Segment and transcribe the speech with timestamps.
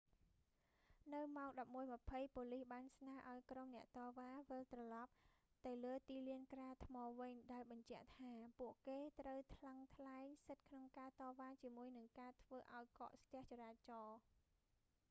[1.13, 5.11] នៅម៉ោង 11:20 ប៉ូលីសបានស្នើឲ្យក្រុមអ្នកតវ៉ា វិលត្រឡប់
[5.65, 14.17] ទៅលើទីលានក្រាលថ្មវិញ ដោយបញ្ជាក់ថា ពួកគេត្រូវថ្លឹងថ្លែងសិទ្ធិក្នុងការតវ៉ាជាមួយនឹងការធ្វើឲ្យកកស្ទះចរាចរណ៍